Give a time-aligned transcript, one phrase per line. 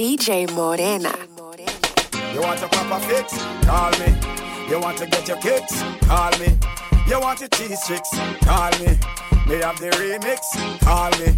[0.00, 1.12] DJ Morena.
[2.32, 3.36] You want a proper fix?
[3.66, 4.16] Call me.
[4.66, 5.82] You want to get your kicks?
[6.08, 6.56] Call me.
[7.06, 8.08] You want your cheese tricks?
[8.40, 8.96] Call me.
[9.46, 10.40] Me have the remix?
[10.80, 11.36] Call me.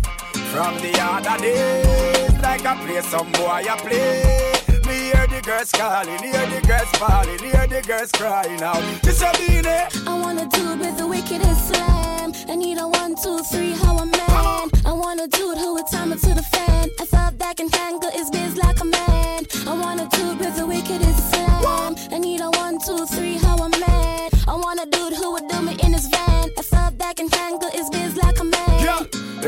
[0.52, 4.52] From the other days, like I play some boy, I play.
[4.86, 8.80] Me hear the girls calling, hear the girls falling, hear the girls crying out.
[9.02, 10.06] This a beanie.
[10.06, 12.32] I wanna do it with the wickedest slam.
[12.48, 14.81] I need a one, two, three, how a man.
[15.12, 16.88] I wanna do it who would time to the fan.
[16.98, 19.44] I thought that can tangle is biz like a man.
[19.68, 21.96] I wanna do it with the wickedest slam.
[22.10, 24.30] I need a one, two, three, how a man.
[24.48, 25.51] I wanna do it who would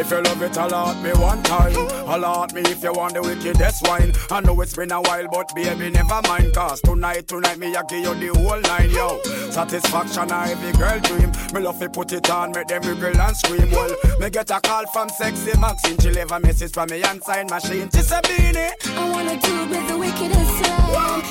[0.05, 1.75] If you love it, allot me one time.
[2.07, 4.13] Allot me if you want the wickedest wine.
[4.31, 6.53] I know it's been a while, but baby, never mind.
[6.53, 9.19] Cause tonight, tonight, me, I give you the whole line, yo.
[9.51, 11.33] Satisfaction, I every girl dream.
[11.55, 13.71] Me love to put it on, make them wiggle and scream.
[13.71, 15.97] Well, me get a call from sexy Maxine.
[15.97, 17.89] She leave a message from me and sign machine.
[17.91, 18.73] She say, Beanie.
[18.99, 20.85] I wanna do it with the wickedest slam.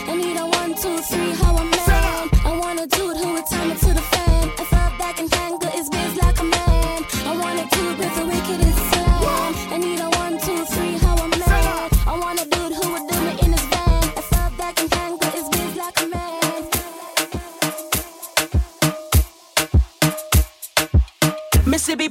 [0.10, 2.30] I need a one, two, three, how man.
[2.44, 4.50] I wanna do it who would time it to the fan.
[4.58, 6.13] I back and tangle is biz like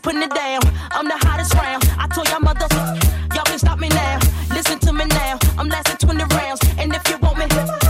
[0.02, 0.60] putting it down.
[0.90, 1.82] I'm the hottest round.
[1.98, 2.66] I told y'all mother,
[3.34, 4.18] y'all can stop me now.
[4.50, 5.38] Listen to me now.
[5.56, 6.60] I'm lasting 20 rounds.
[6.78, 7.81] And if you want me,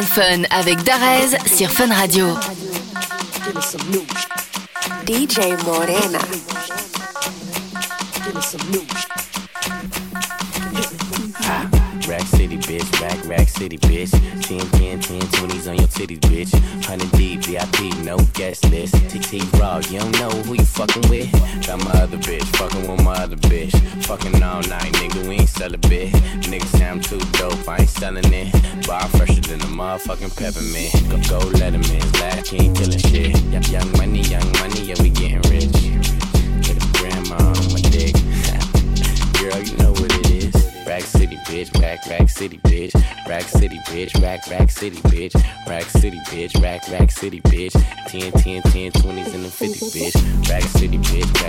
[0.00, 2.34] Urban Fun avec Darez sur Fun Radio.
[3.44, 4.06] Give me some news.
[5.04, 6.18] DJ Morena.
[8.24, 9.10] Give me some news.
[12.08, 13.00] Rack City, bitch.
[13.00, 14.10] Rack, rack city, bitch.
[14.42, 16.52] 10, 10, 10, 20s on your titties, bitch.
[16.88, 18.94] 100 deep, VIP, no guest list.
[19.10, 21.30] TT Raw, you don't know who you fucking with.
[21.66, 23.76] Got my other bitch, fucking with my other bitch.
[24.06, 26.12] Fucking all night, nigga, we ain't sell a bit.
[26.50, 28.52] Niggas say I'm too dope, I ain't selling it.
[28.88, 29.29] Bar fresher than the
[29.80, 30.92] motherfucking peppermint.
[31.08, 32.02] Go, go let him in,
[32.44, 33.32] he ain't killing shit.
[33.70, 35.72] Young, money, young money, yeah, we getting rich.
[36.60, 38.12] Get a grandma on my dick.
[39.40, 40.86] Girl, you know what it is.
[40.86, 41.72] Rack City, bitch.
[41.80, 42.92] Rack, rack city, bitch.
[43.26, 44.22] Rack City, bitch.
[44.22, 45.34] Rack, rack city, bitch.
[45.66, 46.62] Rack City, bitch.
[46.62, 47.72] Rack, rack city, bitch.
[48.08, 50.48] 10, 10, 10, 20s and the 50s, bitch.
[50.50, 51.39] Rack City, bitch.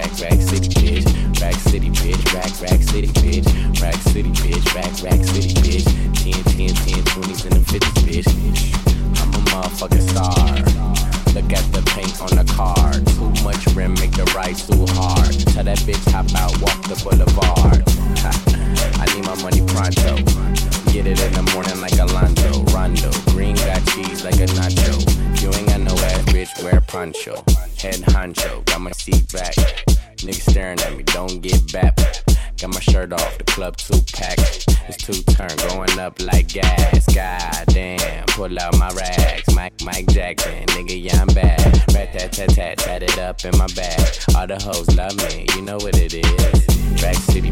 [38.60, 39.54] Out my rags.
[39.56, 41.60] Mike, Mike Jackson, nigga, yeah, I'm bad.
[41.94, 44.00] Rat tat tat tat, tat it up in my bag.
[44.36, 47.04] All the hoes love me, you know what it is.
[47.04, 47.52] Rack City,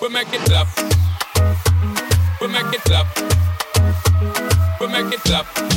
[0.00, 0.68] we make it clap.
[2.40, 3.06] We make it clap.
[4.80, 5.75] We make it clap.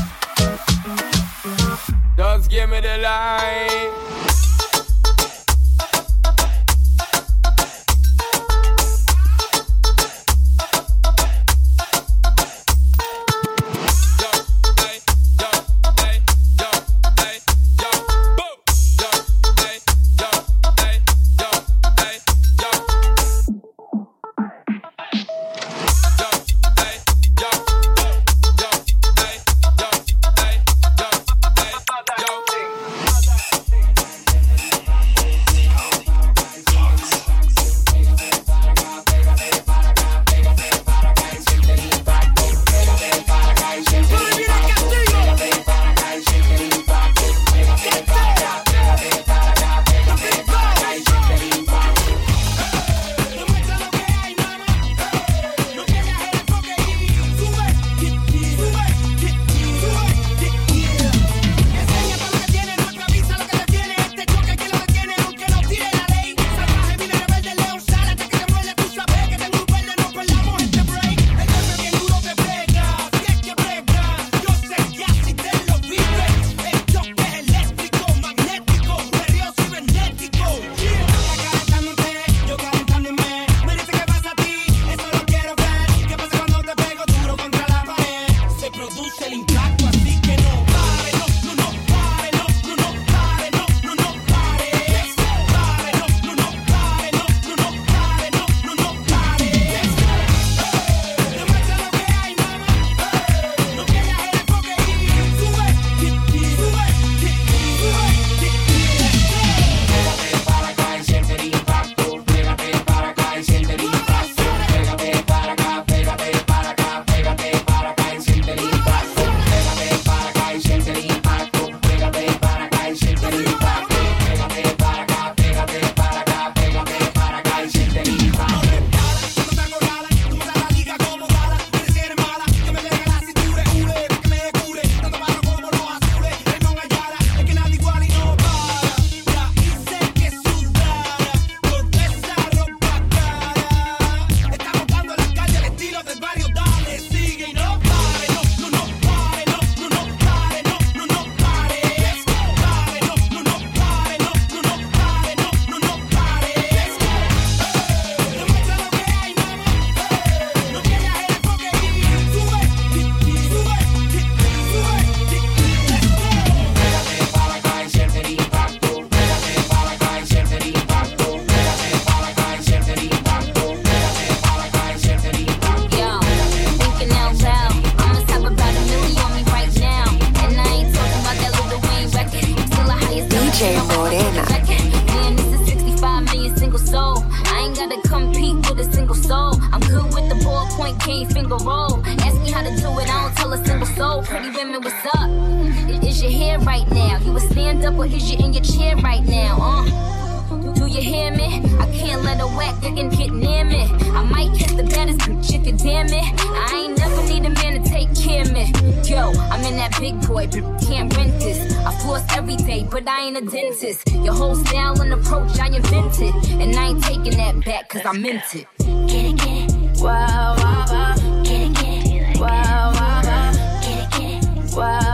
[202.81, 203.83] Let a and get near me.
[204.14, 206.26] I might hit the baddest bitch if you damn it.
[206.40, 208.71] I ain't never need a man to take care of me.
[209.04, 211.76] Yo, I'm in that big boy, but can't rent this.
[211.78, 214.12] I floss every day, but I ain't a dentist.
[214.12, 216.33] Your whole style and approach I invented.
[216.62, 218.68] And I ain't taking that back, cause I meant it.
[218.78, 220.02] Get it, get it.
[220.02, 221.44] Wow, wow, wow.
[221.44, 222.40] Get it, get it.
[222.40, 223.81] Wow, wow, wow.
[223.81, 224.76] Get it, get it.
[224.76, 225.08] Wow.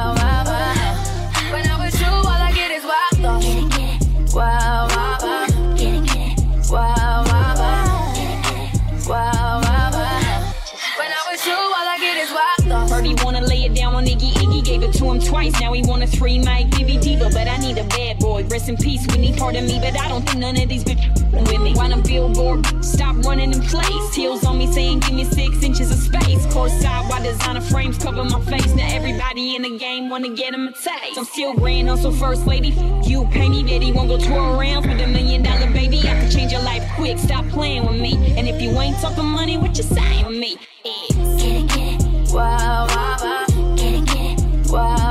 [16.28, 18.44] He want a mic Bibi Diva, but I need a bad boy.
[18.46, 20.84] Rest in peace, we need part of me, but I don't think none of these
[20.84, 21.74] bitches with me.
[21.76, 24.16] Wanna billboard, stop running in place.
[24.16, 26.46] Heels on me saying, give me six inches of space.
[26.54, 28.74] Course side, while designer frames cover my face.
[28.74, 31.18] Now everybody in the game wanna get him a taste.
[31.18, 32.70] I'm still grand, also first lady.
[33.04, 36.00] You pay me, daddy won't go tour around for the million dollar baby.
[36.00, 38.16] I can change your life quick, stop playing with me.
[38.38, 40.58] And if you ain't talking money, what you saying with me?
[40.84, 42.34] Get it, get it.
[42.34, 43.76] Wow, wow, wow.
[43.76, 44.72] Get it, get it.
[44.72, 45.05] Wow,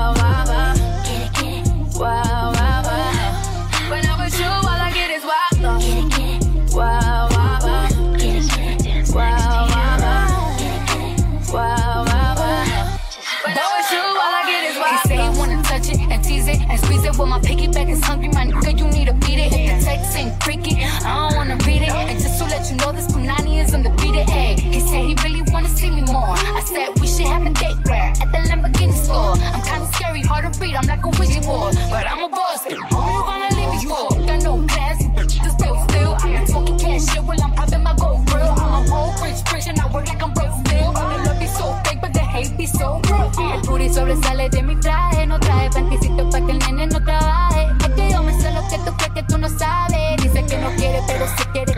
[30.74, 30.88] hard.
[30.88, 31.44] I'm like a wizard
[31.90, 32.64] but I'm a boss.
[32.64, 34.08] Who you gonna leave me for?
[34.26, 36.16] Got no class, just still still.
[36.20, 38.48] I'm talking cash shit while I'm popping my gold grill.
[38.48, 40.92] I'm a old rich bitch and I work like I'm broke still.
[40.92, 43.30] The love be so fake, but the hate be so real.
[43.52, 47.68] El booty sobresale de mi traje, no traje panticito pa' que el nene no trabaje.
[47.80, 50.22] Es que yo me sé lo que tú crees que tú no sabes.
[50.22, 51.73] Dice que no quiere, pero si quiere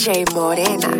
[0.00, 0.99] DJ Morena.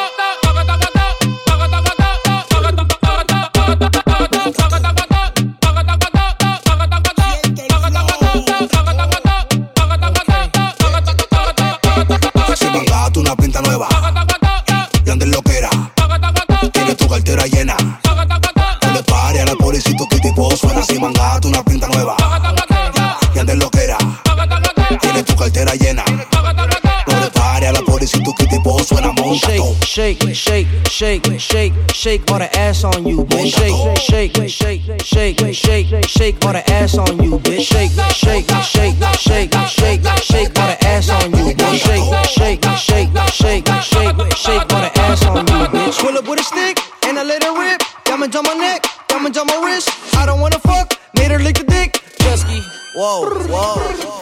[29.91, 33.51] Shake, shake, shake, shake, shake all the ass on you, bitch.
[33.51, 37.59] Shake, shake, shake, shake, shake, shake all the ass on you, bitch.
[37.59, 41.75] Shake, shake, shake, shake, shake, shake all the ass on you, bitch.
[41.75, 45.99] Shake, shake, shake, shake, shake, shake all the ass on you, bitch.
[45.99, 47.81] Pull up with a stick and I let it rip.
[48.05, 49.89] Diamonds on my neck, diamonds on my wrist.
[50.15, 52.01] I don't wanna fuck, made her lick the dick.
[52.19, 52.63] Chesky,
[52.95, 54.21] whoa, whoa.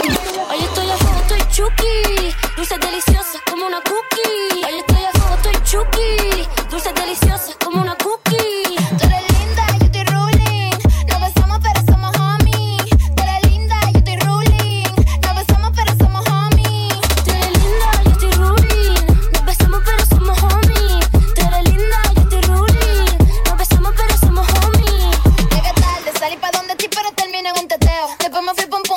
[0.00, 0.19] Hoy
[28.60, 28.89] Fais bon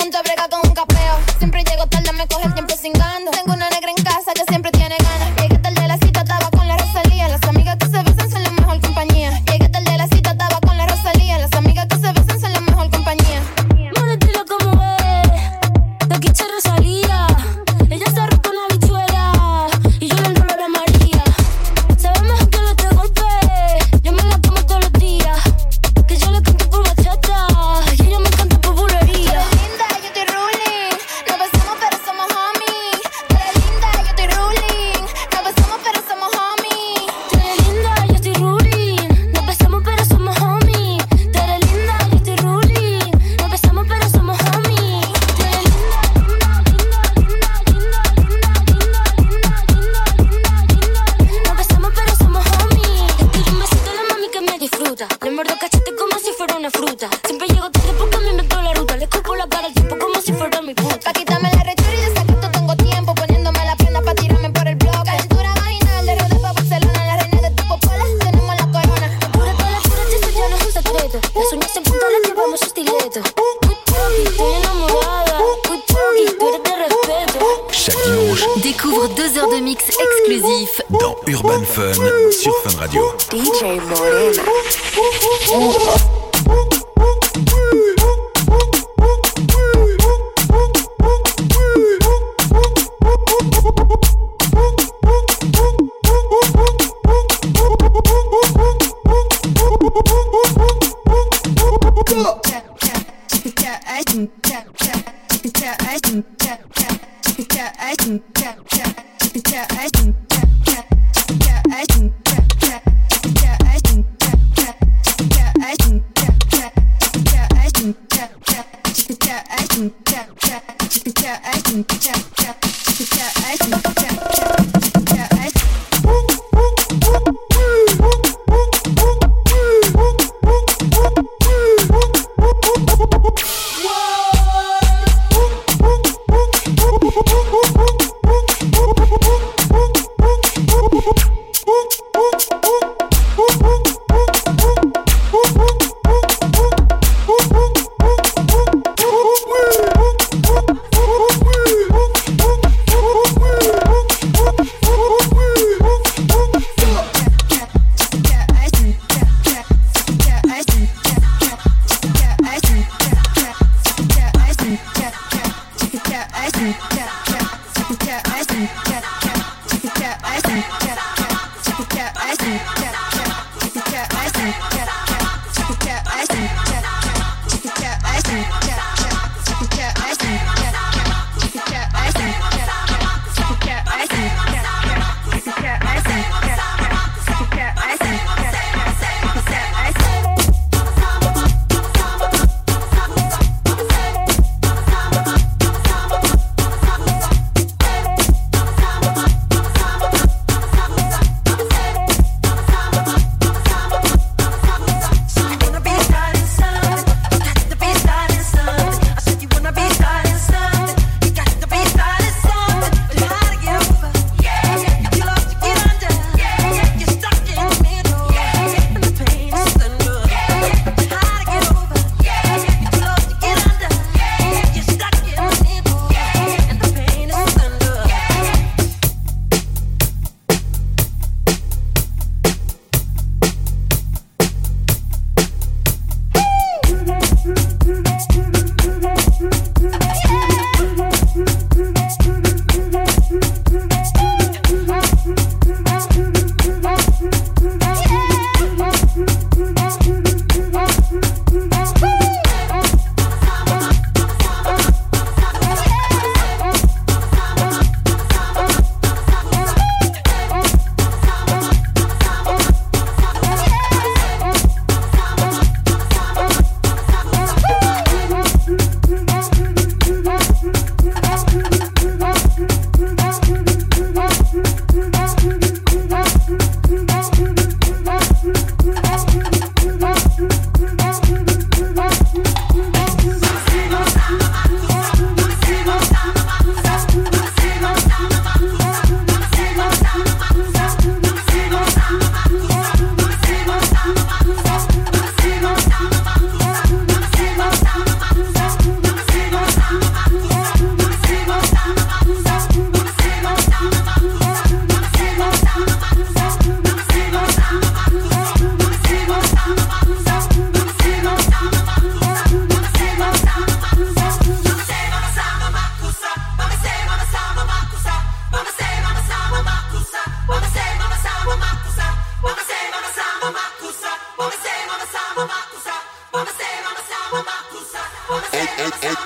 [122.04, 122.33] Check.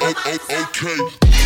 [0.01, 1.36] okay.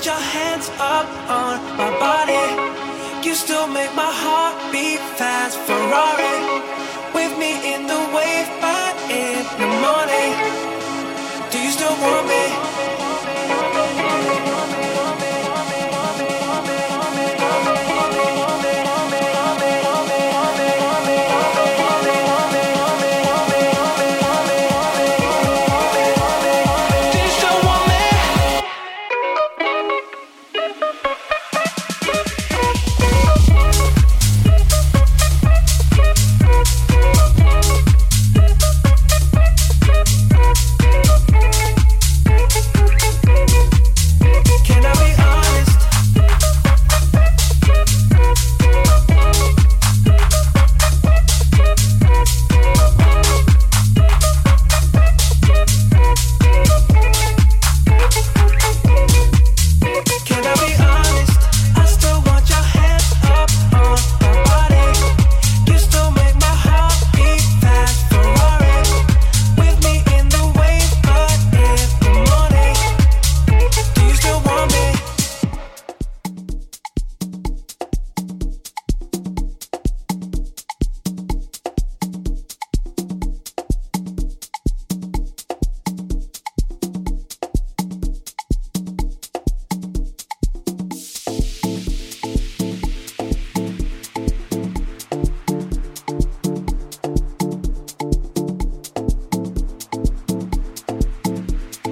[0.00, 3.20] Put your hands up on my body.
[3.22, 5.58] You still make my heart beat fast.
[5.68, 6.36] Ferrari
[7.12, 10.32] with me in the wave by in the morning.
[11.50, 12.69] Do you still want me?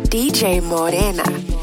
[0.09, 1.58] DJ Morena.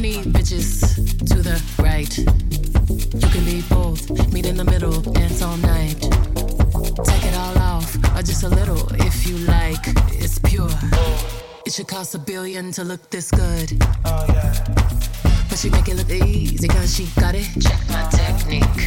[0.00, 0.80] Money bitches
[1.28, 2.16] to the right.
[2.16, 6.00] You can be both, meet in the middle, dance all night.
[7.04, 9.84] Take it all off, or just a little if you like.
[10.12, 10.70] It's pure.
[11.66, 13.76] It should cost a billion to look this good.
[14.06, 14.64] Oh, yeah.
[15.50, 17.44] But she make it look easy cause she got it.
[17.60, 18.80] Check my technique.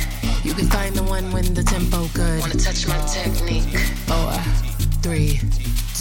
[0.43, 2.39] You can find the one when the tempo good.
[2.39, 3.77] Wanna touch my technique?
[4.07, 4.33] Four,
[5.03, 5.39] three,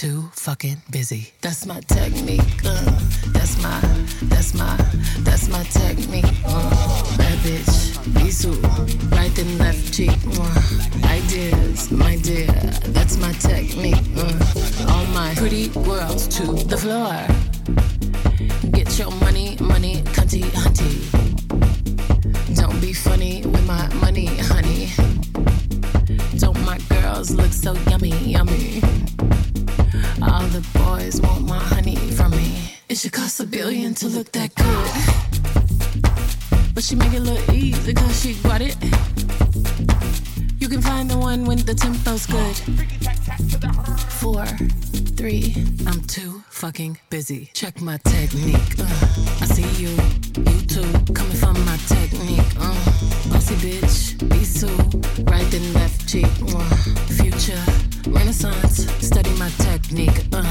[0.03, 1.33] too fucking busy.
[1.43, 2.41] That's my technique.
[2.65, 2.91] Uh,
[3.29, 3.79] that's my,
[4.23, 4.77] that's my,
[5.21, 6.25] that's my technique.
[6.45, 7.71] Uh, bad bitch,
[8.11, 8.53] Bisu,
[9.13, 10.19] right and left cheek.
[10.41, 12.51] Uh, ideas, my dear,
[12.97, 14.03] that's my technique.
[14.17, 17.15] Uh, all my pretty girls to the floor.
[18.73, 20.99] Get your money, money, cunty, hunty.
[22.57, 24.89] Don't be funny with my money, honey.
[26.39, 28.83] Don't my girls look so yummy, yummy?
[30.23, 32.77] All the boys want my honey from me.
[32.89, 34.91] It should cost a billion to look that good.
[36.75, 38.77] But she make it look easy cause she got it.
[40.59, 42.57] You can find the one when the tempo's good.
[44.23, 44.47] Four,
[45.17, 45.55] three,
[45.87, 47.51] I'm too fucking busy.
[47.53, 48.79] Check my technique.
[48.79, 48.87] Uh,
[49.41, 49.91] I see you,
[50.51, 52.55] you too, coming from my technique.
[52.61, 52.75] Uh,
[53.31, 54.69] bossy bitch, be so
[55.25, 56.27] right and left cheek.
[56.55, 56.77] Uh,
[57.19, 57.63] future,
[58.07, 60.27] renaissance, study my technique.
[60.33, 60.45] Uh,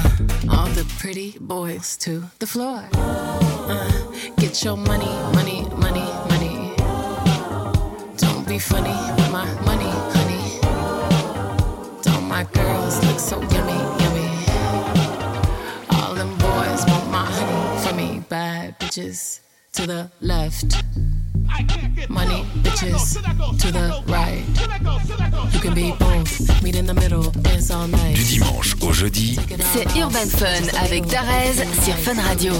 [0.49, 2.83] all the pretty boys to the floor.
[2.93, 3.91] Uh,
[4.37, 6.75] get your money, money, money, money.
[8.17, 10.59] Don't be funny with my money, honey.
[12.01, 14.29] Don't my girls look so yummy, yummy?
[15.91, 18.23] All them boys want my honey from me.
[18.29, 19.39] Bad bitches
[19.73, 20.83] to the left.
[22.09, 23.15] Money bitches
[23.59, 24.43] to the right.
[25.53, 26.63] You can be both.
[26.63, 28.15] Meet in the middle, dance all night.
[28.15, 29.37] Du dimanche au jeudi,
[29.73, 32.53] C'est Urban Fun avec Darez sur Fun Radio.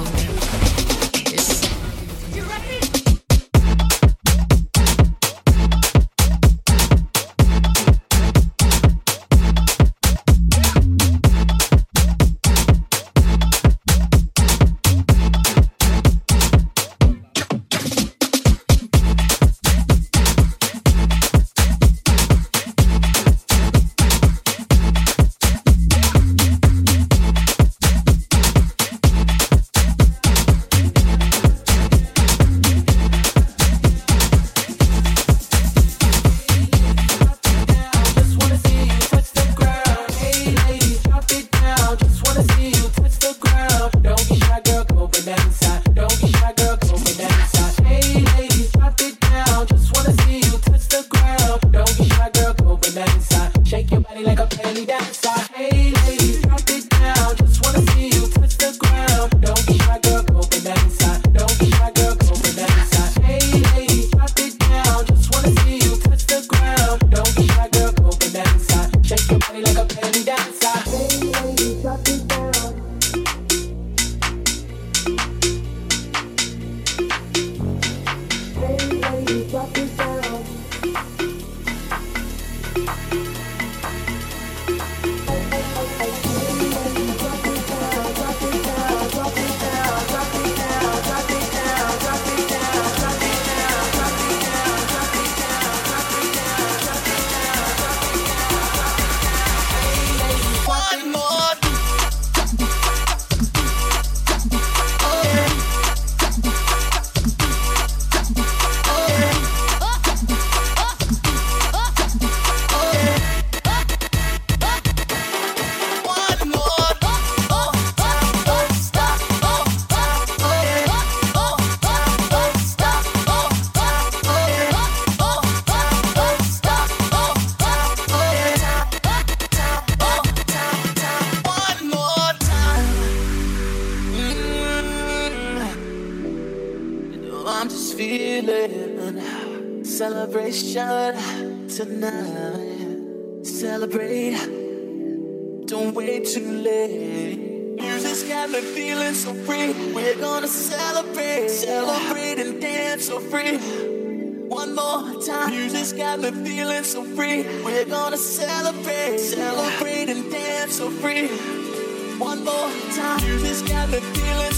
[161.28, 164.51] One more time, you just got the feeling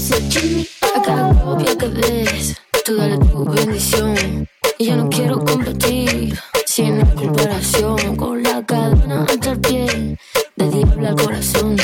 [0.00, 0.66] hacer chimi.
[0.96, 4.48] Acá propia que ves, tú dale tu bendición.
[4.78, 10.16] Y yo no quiero competir, sin comparación con la cadena hasta el pie,
[10.56, 11.76] de diablo al corazón.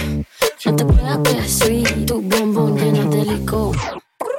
[0.64, 3.77] No te creas que soy tu bombón lleno de licor.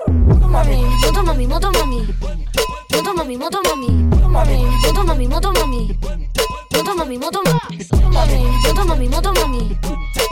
[0.08, 2.02] Moto mami, moto mami, moto mami.
[2.92, 3.90] Moto mami, moto mami.
[4.10, 5.98] Moto mami, moto mami, moto mami.
[6.74, 7.78] Moto mami, moto mami.
[7.92, 9.78] Moto mami, moto mami, moto mami.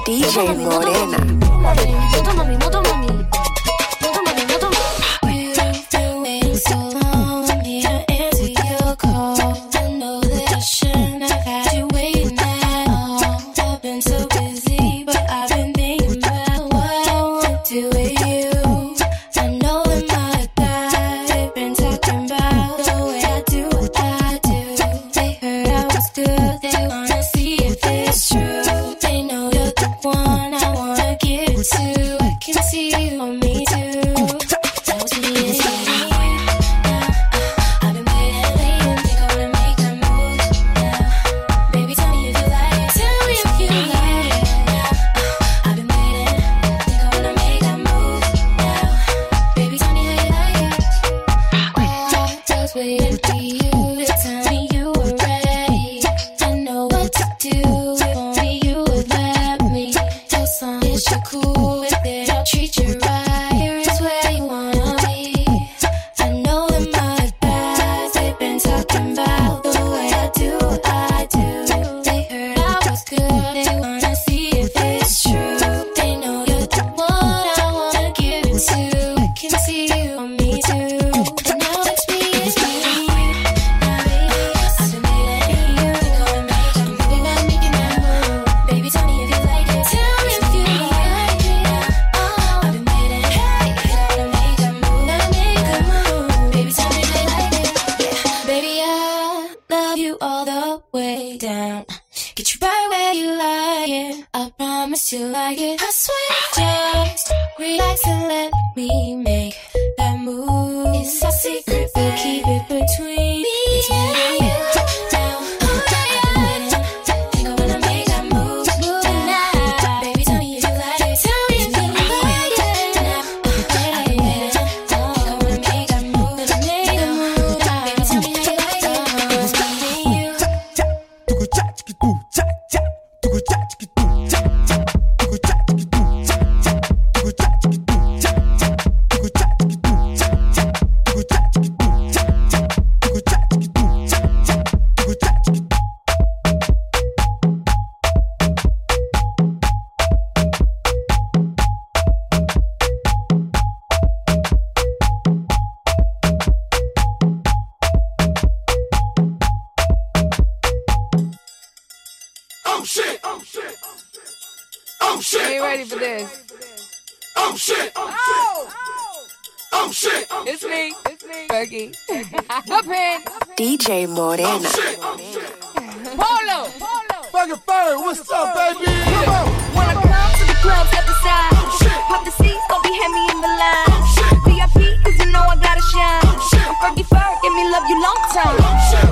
[0.06, 1.18] DJ Morena.
[1.18, 2.05] Moto mami,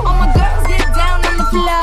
[0.06, 1.83] All my girls get down on the floor.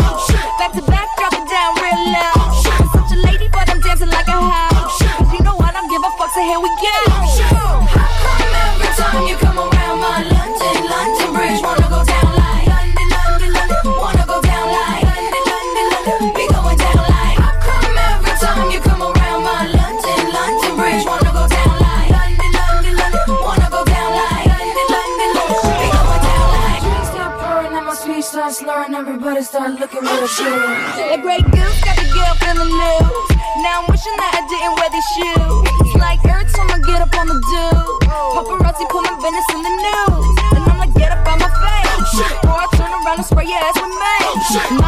[29.91, 30.45] fucking little a shoe.
[30.45, 33.31] That Grey Goose got the girl feeling loose.
[33.63, 35.67] Now I'm wishing that I didn't wear these shoes.
[35.83, 37.67] It's like every time I get up on the do.
[38.07, 40.27] Paparazzi put my business in the news.
[40.55, 42.23] And I'm like, get up on my face.
[42.23, 44.15] Oh, or I turn around and spray your ass with me.
[44.23, 44.80] Oh,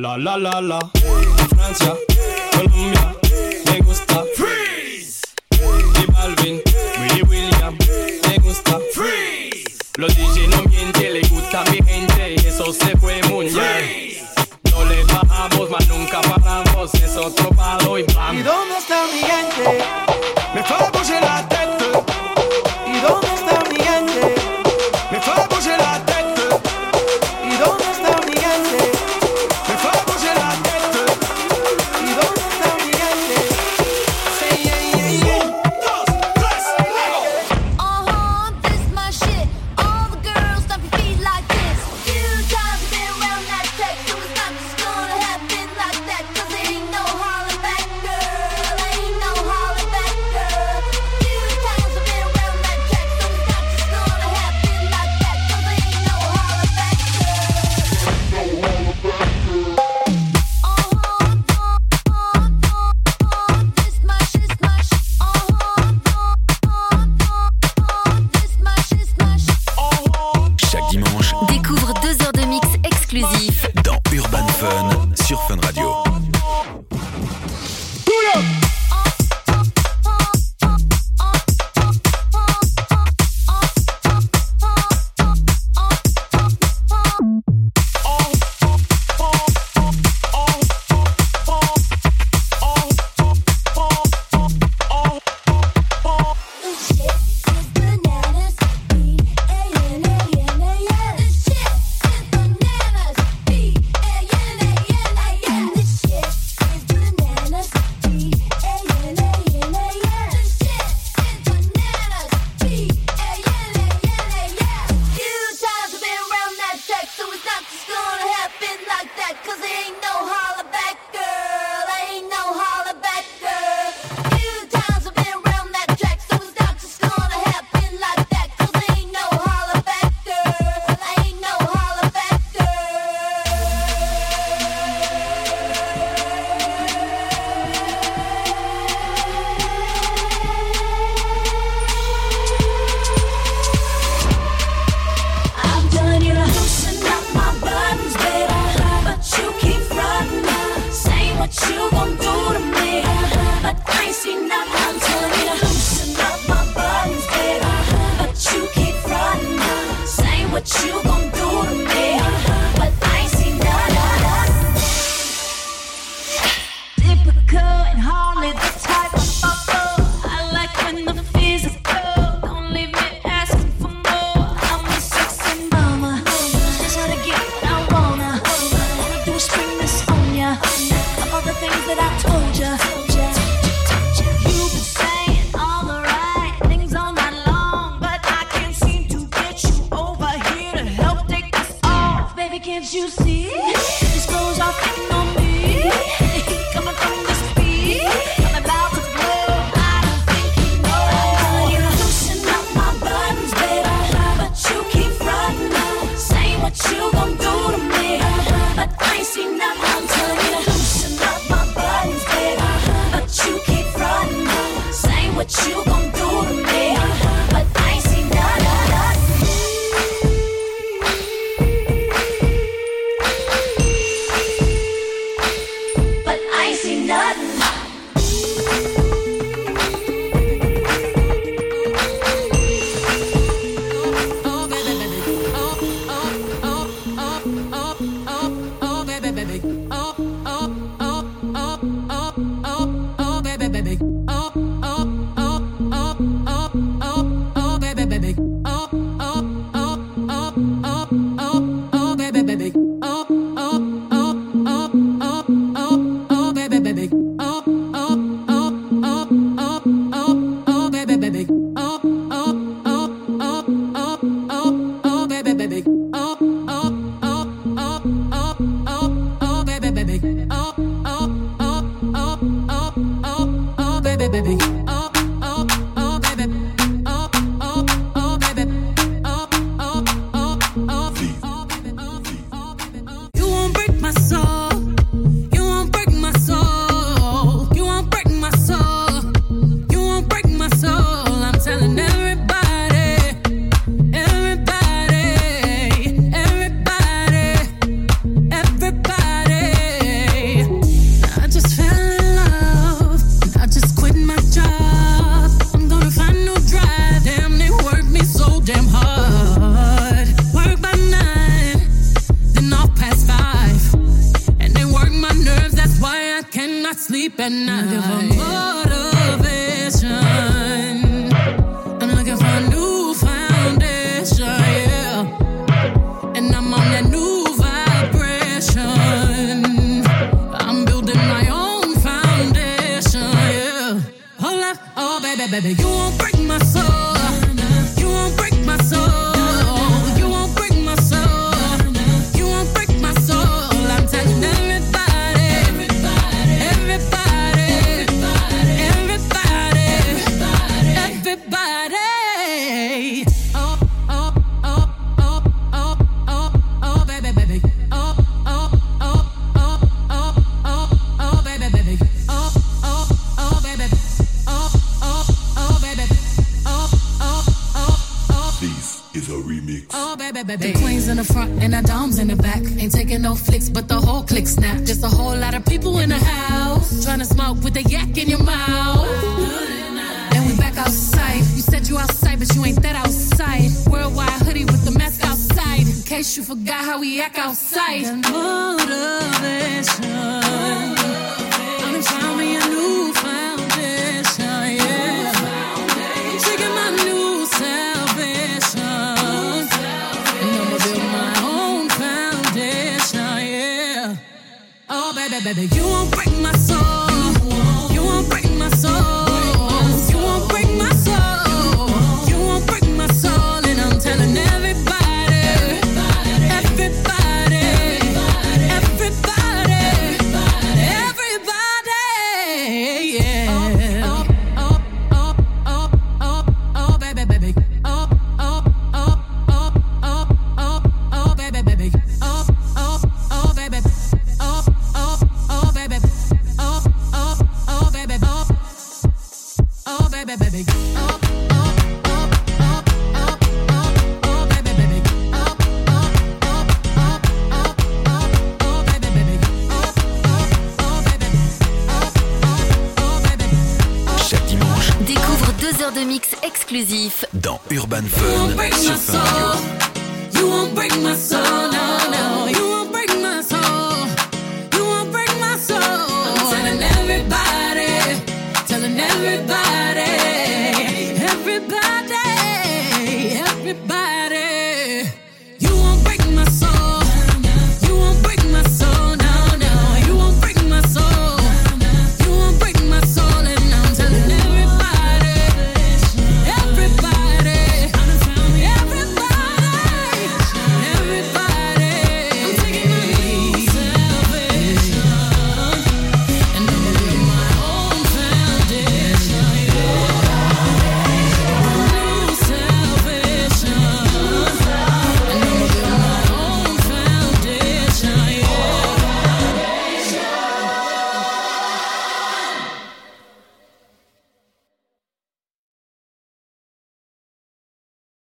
[0.00, 0.78] la la la la.
[1.50, 1.94] Francia,
[2.52, 3.19] Colombia.